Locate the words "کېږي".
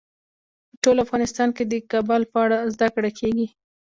3.19-3.47